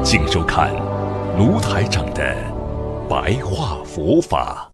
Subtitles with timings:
[0.00, 0.72] 请收看
[1.36, 2.24] 卢台长的
[3.08, 4.72] 白话佛法。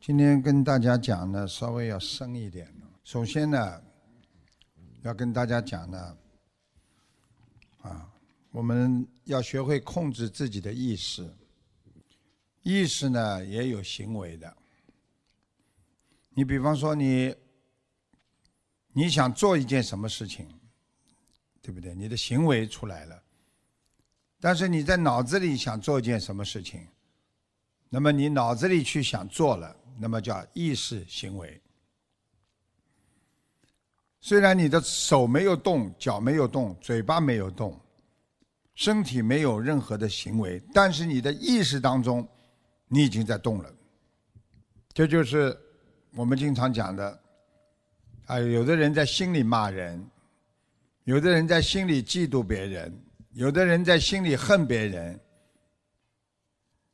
[0.00, 2.74] 今天跟大家讲呢，稍微要深一点。
[3.04, 3.82] 首先呢，
[5.02, 6.16] 要跟大家讲呢，
[7.82, 8.10] 啊，
[8.50, 11.32] 我们要学会控制自己的意识。
[12.62, 14.56] 意识呢，也有行为的。
[16.30, 17.34] 你比方说，你
[18.92, 20.46] 你想做一件什么事情？
[21.64, 21.94] 对不对？
[21.94, 23.22] 你的行为出来了，
[24.38, 26.86] 但是你在脑子里想做一件什么事情，
[27.88, 31.58] 那么你脑子里去想做了，那么叫意识行为。
[34.20, 37.80] 虽然你的手没有动，脚没有动，嘴巴没有动，
[38.74, 42.28] 身体没有任何的行为，但是你的意识当中，
[42.88, 43.74] 你已经在动了。
[44.92, 45.58] 这就是
[46.14, 47.20] 我们经常讲的，
[48.26, 50.06] 啊，有的人在心里骂人。
[51.04, 52.92] 有的人在心里嫉妒别人，
[53.32, 55.20] 有的人在心里恨别人，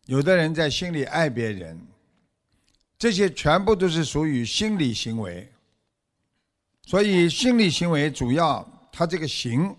[0.06, 1.80] 有的人在心里爱别人，
[2.98, 5.50] 这些全部都是属于心理行为。
[6.86, 9.76] 所以，心理行为主要它这个行，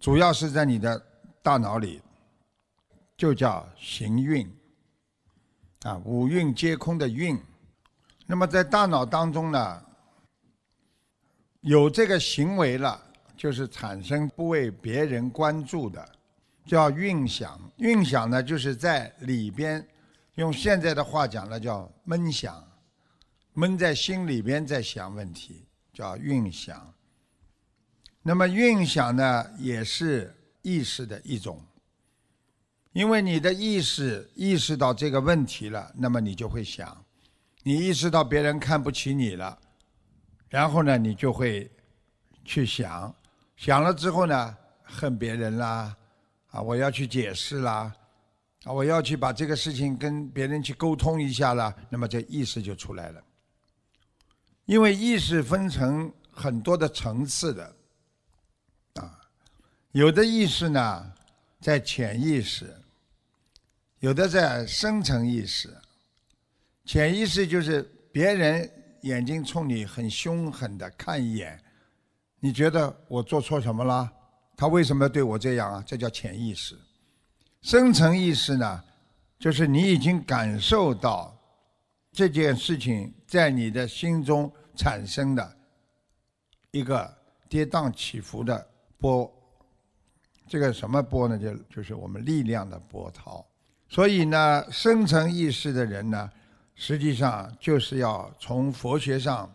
[0.00, 0.98] 主要是在你的
[1.42, 2.00] 大脑里，
[3.14, 4.50] 就叫行运
[5.82, 7.38] 啊，五蕴皆空的运。
[8.26, 9.84] 那么，在大脑当中呢？
[11.62, 13.00] 有这个行为了，
[13.36, 16.06] 就是产生不为别人关注的，
[16.66, 17.58] 叫运想。
[17.76, 19.86] 运想呢，就是在里边，
[20.34, 22.62] 用现在的话讲呢，叫闷想，
[23.52, 26.92] 闷在心里边在想问题，叫运想。
[28.22, 31.64] 那么运想呢，也是意识的一种，
[32.92, 37.04] 因为你的意识意识到这个问题了，那么你就会想，
[37.62, 39.56] 你意识到别人看不起你了。
[40.52, 41.70] 然后呢，你就会
[42.44, 43.14] 去想，
[43.56, 45.96] 想了之后呢，恨别人啦，
[46.50, 47.90] 啊，我要去解释啦，
[48.64, 53.24] 啊，我要去把这个事情跟别人去沟通一下啦，那么这意识就出来了。
[54.66, 57.76] 因为意识分成很多的层次的，
[58.96, 59.18] 啊，
[59.92, 61.12] 有的意识呢
[61.62, 62.76] 在潜意识，
[64.00, 65.74] 有的在深层意识，
[66.84, 67.80] 潜意识就是
[68.12, 68.70] 别人。
[69.02, 71.60] 眼睛冲你很凶狠的看一眼，
[72.40, 74.10] 你觉得我做错什么了？
[74.56, 75.84] 他为什么要对我这样啊？
[75.86, 76.78] 这叫潜意识。
[77.62, 78.84] 深层意识呢，
[79.38, 81.36] 就是你已经感受到
[82.12, 85.56] 这件事情在你的心中产生的
[86.70, 87.12] 一个
[87.48, 88.68] 跌宕起伏的
[88.98, 89.32] 波。
[90.46, 91.38] 这个什么波呢？
[91.38, 93.44] 就就是我们力量的波涛。
[93.88, 96.30] 所以呢，深层意识的人呢。
[96.74, 99.54] 实际上就是要从佛学上，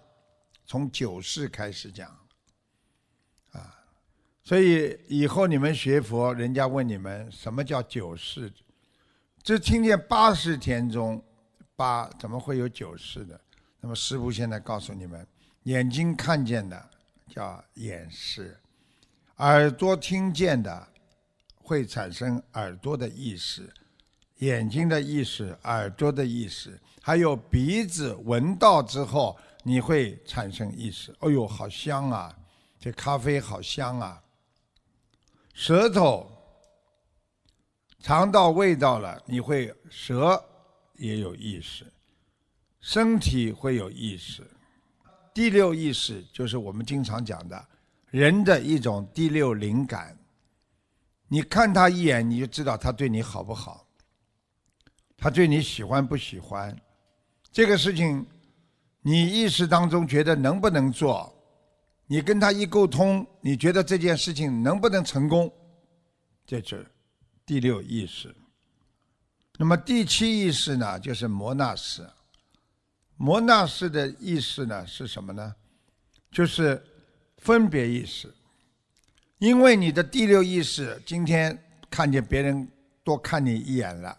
[0.65, 2.09] 从九世开始讲，
[3.51, 3.75] 啊，
[4.43, 8.51] 所以以后你们学佛，人家问你们什么叫九世，
[9.43, 11.23] 只听见八十天中
[11.75, 13.39] 八，怎么会有九世的？
[13.79, 15.25] 那么师父现在告诉你们，
[15.63, 16.89] 眼睛看见的
[17.27, 18.57] 叫眼识，
[19.37, 20.87] 耳朵听见的
[21.55, 23.69] 会产生耳朵的意识。
[24.39, 31.15] 眼睛的意识，耳朵的意识，还有鼻子闻到之后，你会产生意识。
[31.19, 32.37] 哎呦，好香啊！
[32.79, 34.21] 这咖啡好香啊！
[35.53, 36.31] 舌头
[37.99, 40.39] 尝到味道了，你会舌
[40.97, 41.91] 也有意识，
[42.79, 44.45] 身体会有意识。
[45.33, 47.67] 第六意识就是我们经常讲的
[48.11, 50.15] 人的一种第六灵感。
[51.27, 53.86] 你看他一眼，你就知道他对你好不好。
[55.17, 56.75] 他对你喜欢不喜欢？
[57.51, 58.25] 这个事情，
[59.01, 61.33] 你意识当中觉得能不能做？
[62.05, 65.51] 你跟他一沟通，你觉得这件事情能不能成功？
[66.45, 66.85] 这是
[67.45, 68.33] 第六意识。
[69.57, 70.99] 那么第七意识呢？
[70.99, 72.07] 就是摩纳识。
[73.15, 75.55] 摩纳识的意识呢是什么呢？
[76.31, 76.81] 就是
[77.39, 78.31] 分别意识。
[79.39, 81.57] 因为你的第六意识今天
[81.89, 82.67] 看见别人
[83.03, 84.15] 多看你一眼了。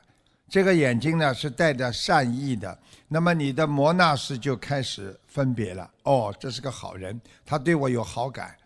[0.49, 5.91] 这个眼睛呢是带着善意的，那么你的摩纳斯就开始分别了。
[6.05, 8.57] 哦，这是个好人，他对我有好感。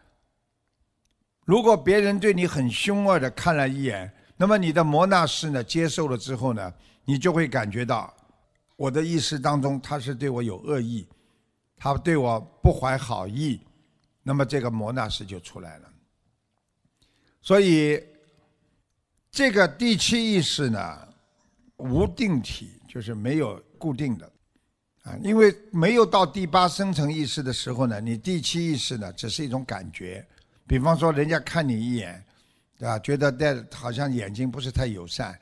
[1.44, 6.73] 如果别人对你很凶恶的看了一眼，那么你的摩纳士呢接受了之后呢，
[7.05, 8.14] 你就会感觉到
[8.76, 11.06] 我的意识当中他是对我有恶意，
[11.76, 13.61] 他对我不怀好意，
[14.23, 15.88] 那么这个摩纳士就出来了。
[17.40, 18.00] 所以
[19.32, 21.08] 这个第七意识呢，
[21.82, 24.31] 无定体，就是没有固定的
[25.02, 30.25] 啊，因为没有到第八深层意识的时候呢，你第七意识呢只是一种感觉。
[30.67, 32.25] 比方说，人家看你一眼，
[32.79, 32.99] 对吧？
[33.00, 35.38] 觉得戴好像眼睛不是太友善，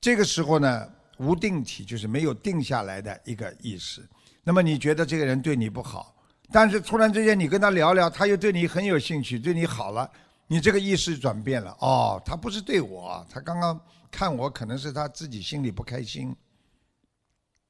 [0.00, 4.06] 这个时候呢，无定体就是没有定下来的一个意识。
[4.44, 6.14] 那么你觉得这个人对你不好，
[6.52, 10.08] 但是突然之间你跟他聊聊，他又对你很有兴趣，对你好了，
[10.52, 11.70] 你这个意识转变了。
[11.78, 13.80] 哦，他不是对我，他刚刚
[14.10, 16.34] 看我可能是他自己心里不开心。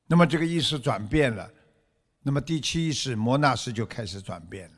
[0.06, 1.50] 那么这个意识转变了，
[2.22, 4.76] 那么第七意识摩纳斯就开始转变了。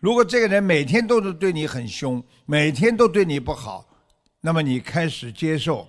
[0.00, 3.88] 如果这个人每天都是对你很凶，每天都对你不好，
[4.40, 5.88] 那么你开始接受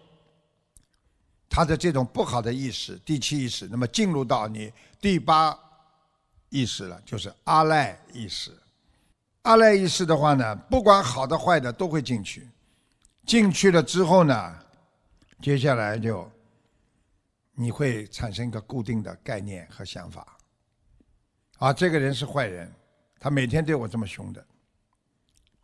[1.50, 5.57] 他的这种不好的意识，第七意识，那么进入到你第八
[6.50, 8.56] 意识了，就是阿赖意识。
[9.44, 12.50] 阿赖意识的话呢，不管好的坏的都会进去，
[13.25, 14.60] 进去了之后呢，
[15.42, 16.30] 接下来就
[17.54, 20.25] 你会产生一个固定的概念和想法，
[21.57, 22.72] 啊，这个人是坏人。
[23.19, 24.45] 他每天对我这么凶的，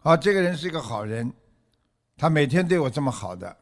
[0.02, 1.30] 啊，这个人是一个好人，
[2.16, 3.58] 他每天对我这么好的，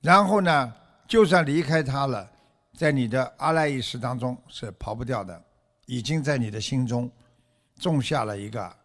[0.00, 0.72] 然后呢，
[1.08, 2.30] 就算离开他了，
[2.76, 5.42] 在你的阿赖意识当中是跑不掉的，
[5.86, 7.10] 已经在你的心中
[7.80, 8.76] 种下了一个，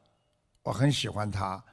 [0.68, 1.64] 我很喜欢他，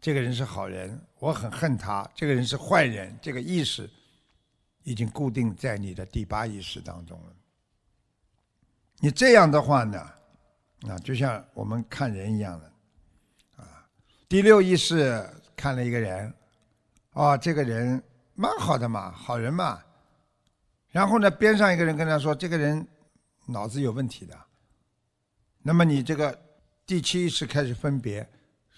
[0.00, 3.88] 这个人是好人，我很恨他，这个人是坏人，这个意识
[4.82, 7.32] 已经固定在你的第八意识当中了。
[8.98, 9.98] 你这样的话呢？
[10.88, 12.72] 啊，就像我们看人一样的，
[13.62, 13.86] 啊，
[14.28, 15.24] 第六意识
[15.54, 16.34] 看了一个人，
[17.12, 18.02] 哦，这个人
[18.34, 19.80] 蛮好的嘛，好人嘛。
[20.88, 22.84] 然后呢，边上一个人跟他说，这个人
[23.46, 24.36] 脑子有问题的。
[25.62, 26.36] 那么你这个
[26.84, 28.28] 第七意识开始分别，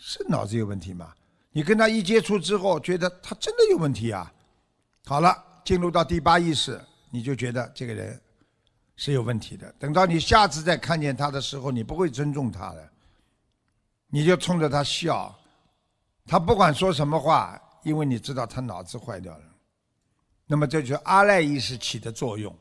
[0.05, 1.13] 是脑子有问题吗？
[1.53, 4.33] 你跟他一接触之后，觉得他真的有问题啊。
[5.05, 5.33] 好了，
[5.65, 8.21] 进入到第八意识，你就觉得这个人。
[8.95, 9.73] 是有问题的。
[9.79, 12.91] 等到你下次再看见他的时候，你不会尊重他的，
[14.09, 15.35] 你就冲着他笑，
[16.27, 19.45] 他不管说什么话，因为你知道他脑子坏掉了。
[20.47, 22.55] 那么这就是阿赖意识起的作用。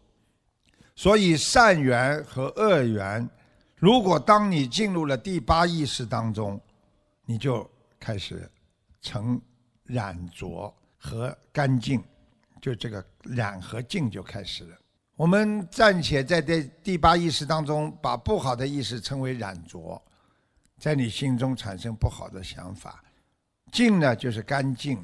[0.96, 3.28] 所以善缘和恶缘，
[3.76, 6.60] 如果当你进入了第八意识当中，
[7.32, 8.52] 你就开始
[9.02, 9.42] 成
[9.84, 12.04] 染浊和干净，
[12.62, 14.78] 就这个染和净就开始了。
[15.16, 20.02] 我们暂且在这第八意识当中，把不好的意识称为染浊，
[20.78, 23.02] 在你心中产生不好的想法。
[23.72, 25.02] 净呢，就是干净。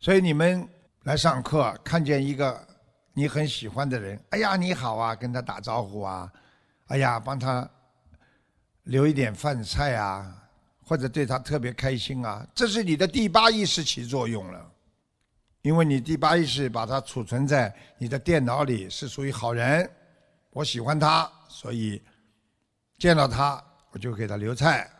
[0.00, 0.68] 所以你们
[1.04, 2.66] 来上课，看见一个
[3.12, 6.32] 你很喜欢的人，哎呀，你好啊，跟他打招呼啊，
[6.86, 7.70] 哎呀，帮他
[8.82, 10.39] 留一点饭菜啊，
[10.90, 14.72] 或者对他特别开心啊，这是你的第八意识起作用了。
[15.62, 19.88] 因为你第八意识把它储存在你的电脑里，是属于好人，
[20.50, 22.02] 我喜欢他，所以
[22.98, 24.90] 见到他我就给他留菜。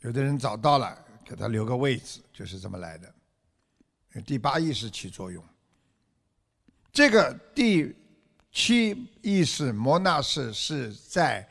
[0.00, 3.12] 有的人找到了，给他留个位置，就是这么来的。
[4.24, 5.44] 第八意识起作用。
[6.90, 7.94] 这个第
[8.50, 11.46] 七意识摩纳士是在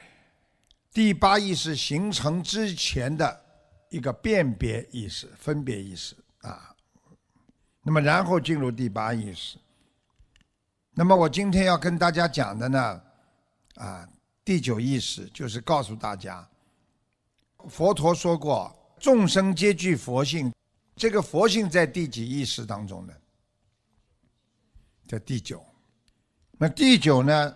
[0.92, 3.46] 第八意识形成之前的
[3.90, 6.76] 一个辨别意识、分别意识啊。
[7.84, 9.58] 那么，然后进入第八意识。
[10.92, 13.02] 那么，我今天要跟大家讲的呢，
[13.76, 14.08] 啊，
[14.44, 16.48] 第九意识就是告诉大家，
[17.70, 20.52] 佛陀说过，众生皆具佛性，
[20.96, 23.14] 这个佛性在第几意识当中呢？
[25.08, 25.64] 在第九。
[26.58, 27.56] 那第九呢，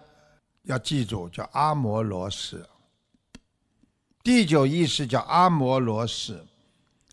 [0.63, 2.65] 要记住叫阿摩罗识。
[4.23, 6.41] 第九意识叫阿摩罗识，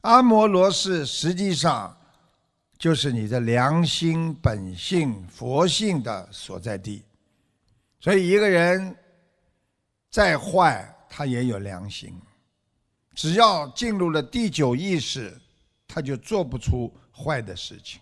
[0.02, 1.96] 阿摩罗识实际上。
[2.78, 7.02] 就是你的良心本性佛性的所在地，
[8.00, 8.96] 所以一个人
[10.10, 12.18] 再坏，他也有良心。
[13.14, 15.38] 只要进入了第九意识，
[15.86, 18.00] 他就做不出坏的事情。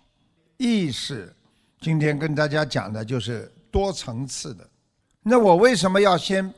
[0.59, 1.35] 意识，
[1.81, 4.65] 今天跟大家讲的就是多层次的。
[5.25, 6.55] 那我为什么要先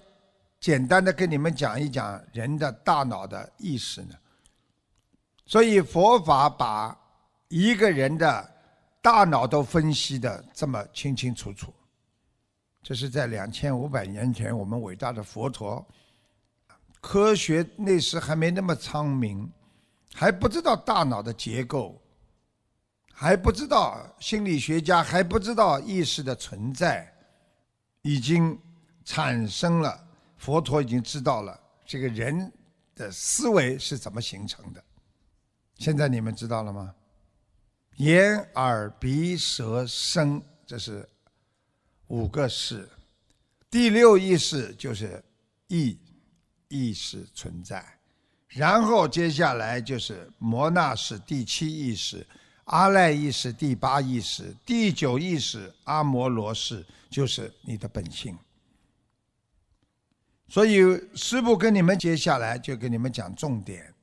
[0.60, 4.14] 简单的跟你们讲一讲人的大脑的意识呢？
[5.44, 6.96] 所以佛法把。
[7.52, 8.48] 一个人的
[9.02, 11.74] 大脑都分析的这么清清楚楚，
[12.80, 15.84] 这是在两千五百年前，我们伟大的佛陀，
[17.00, 19.50] 科学那时还没那么昌明，
[20.14, 22.00] 还不知道大脑的结构，
[23.12, 27.12] 还不知道心理学家还不知道意识的存在，
[28.02, 28.56] 已经
[29.04, 30.06] 产生了。
[30.40, 32.50] 佛陀已经知道了这个人
[32.94, 34.82] 的思维是怎么形成的。
[35.76, 36.94] 现在你们知道了吗？
[37.96, 41.06] 眼、耳、鼻、舌、身，这是
[42.06, 42.88] 五个识。
[43.70, 45.22] 第六意识就是
[45.68, 45.98] 意，
[46.68, 47.84] 意识存在。
[48.48, 52.26] 然后接下来就是摩那识第七意识，
[52.64, 58.34] 阿赖意识第八意识，第九意识阿摩罗识，就是你的本性。
[60.50, 60.80] 所以
[61.14, 63.94] 师父跟你们接下来就跟你们讲重点，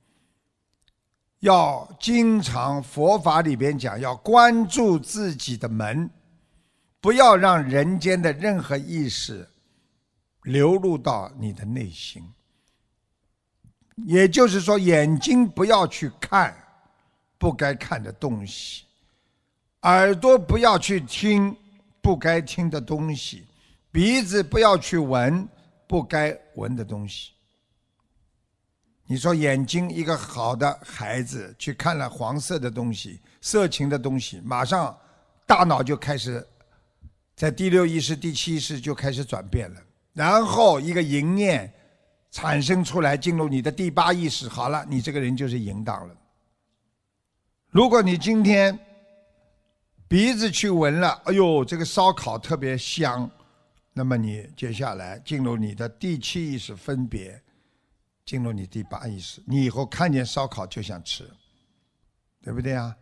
[1.40, 6.10] 要经常佛法里边讲，要关注自己的门，
[7.02, 9.46] 不要让人间的任何意识
[10.44, 12.24] 流入到你的内心。
[14.06, 16.56] 也就是说，眼睛不要去看
[17.38, 18.86] 不该看的东西，
[19.82, 21.54] 耳朵不要去听
[22.02, 23.44] 不该听的东西，
[23.92, 25.46] 鼻子不要去闻。
[25.88, 27.32] 不该闻的东西。
[29.10, 34.96] 你说眼睛一个好的孩子去看了黄色的东西、色情的东西，马上
[35.46, 36.46] 大脑就开始
[37.34, 41.74] 在第六意识、第七意识就开始转变了，然后一个淫念
[42.32, 46.14] 产生出来，进入你的第八意识，好了，你这个人就是淫荡了。
[47.70, 48.78] 如果你今天
[50.10, 53.32] 鼻子去闻了，哎呦，这个烧烤特别香。
[53.98, 57.42] 那么你接下来进入你的第七意识分别，
[58.28, 61.28] 进入你第八意识，你以后看见烧烤就想吃，
[62.44, 62.96] 对不对啊？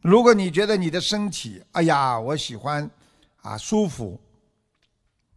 [0.00, 2.88] 如果你觉得你的身体，哎呀，我喜欢
[3.40, 4.20] 啊舒服，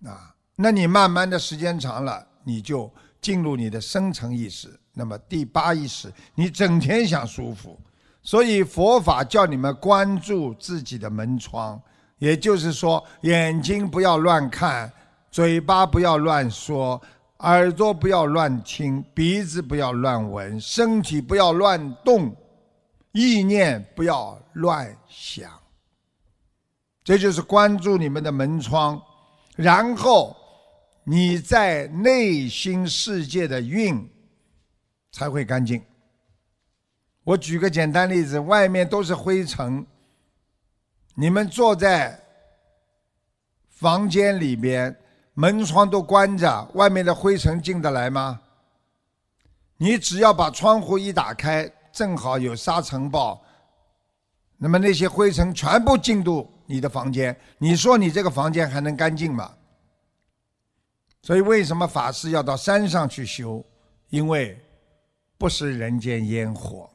[0.04, 7.76] 啊，那你慢慢的时间长了，你就进入你的深层意识，那么第八意识，你整天想舒服，
[8.22, 11.82] 所以佛法叫你们关注自己的门窗。
[12.17, 14.91] 也就是说，眼睛不要乱看，
[15.29, 17.01] 嘴巴不要乱说，
[17.39, 22.34] 耳朵不要乱听，鼻子不要乱闻，身体不要乱动，
[23.12, 25.51] 意念不要乱想。
[27.03, 29.00] 这就是关注你们的门窗，
[29.55, 30.36] 然后
[31.03, 34.10] 你在内心世界的运
[35.12, 35.84] 才会干净。
[37.24, 39.86] 我举个简单例子，外面都是灰尘。
[41.17, 42.22] 你们坐在
[43.69, 44.93] 房间里边，
[45.34, 48.41] 门窗都关着，外面的灰尘进得来吗？
[49.77, 53.41] 你只要把窗户一打开，正好有沙尘暴，
[54.57, 59.53] 那么那些灰尘全部进入你的房间，你说你这个房间还能干净吗？
[61.22, 63.63] 所以为什么法师要到山上去修？
[64.10, 64.62] 因为
[65.38, 66.89] 不食人间烟火，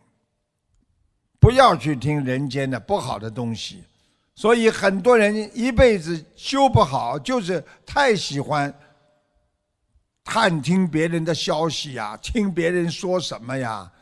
[1.38, 3.84] 不要去听人间的不好的东西。
[4.40, 8.75] 所以很多人一辈子修不好，就是太喜欢
[10.25, 13.92] 探听别人的消息呀，听别人说什么呀，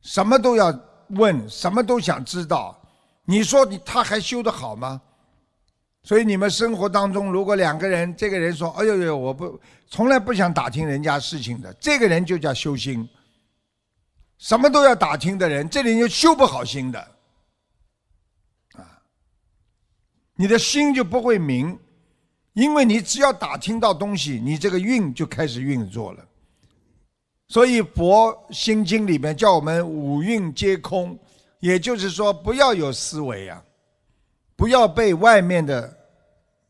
[0.00, 0.74] 什么都要
[1.08, 2.74] 问，什么都想知道。
[3.26, 4.98] 你说你他还修得好吗？
[6.02, 9.60] 所以你们生活当中，如果两个人，这个人说：“哎呦呦，我不
[9.90, 13.06] 从来不想打听人家事情的。”这个人就叫修心。
[14.38, 17.15] 什么都要打听的人，这里就修不好心的。
[20.36, 21.78] 你的心就不会明，
[22.52, 26.24] 因为你只要打听到东西，你这个运就开始运作了。
[27.48, 31.18] 所以佛心经里面叫我们五蕴皆空，
[31.60, 33.62] 也就是说不要有思维啊，
[34.56, 35.96] 不要被外面的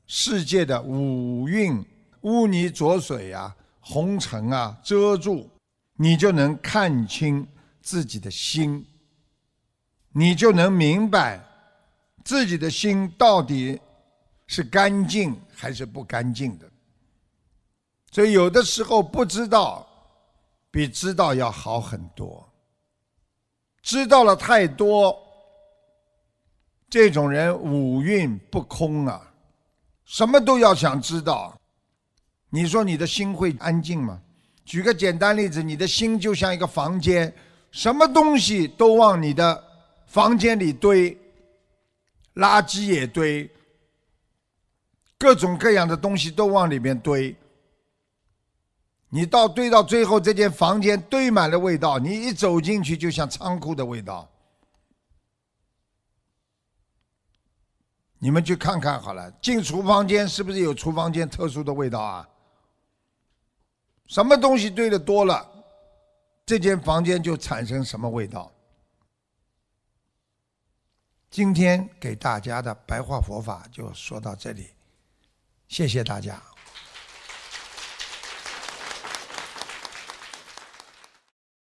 [0.06, 1.84] 世界的五蕴
[2.20, 5.48] 污泥浊水啊、红尘啊遮住，
[5.96, 7.46] 你就能看清
[7.80, 8.84] 自己的心，
[10.12, 11.42] 你就能明白。
[12.26, 13.80] 自己的心到底
[14.48, 16.68] 是干净还是不干净的？
[18.10, 19.86] 所以有的时候不知道
[20.72, 22.44] 比知道要好很多。
[23.80, 25.16] 知道了太多，
[26.90, 29.32] 这种人五蕴不空啊，
[30.04, 31.56] 什么都要想知道。
[32.50, 34.20] 你说你的心会安静吗？
[34.64, 37.32] 举个简单例子，你的心就像一个房间，
[37.70, 39.64] 什么东西都往你的
[40.06, 41.16] 房间里堆。
[42.36, 43.50] 垃圾也堆，
[45.18, 47.36] 各种各样的东西都往里面堆。
[49.08, 54.30] 你到堆到最后，这间房间堆满了味道，你一走进去就像仓库的味道。
[58.18, 62.28] 你们去看看好了，进厨房间是不是有厨房间特殊的味道啊？
[64.06, 65.46] 什么东西堆的多了，
[66.44, 68.52] 这间房间就产生什么味道。
[71.36, 74.70] 今天给大家的白话佛法就说到这里，
[75.68, 76.42] 谢谢大家。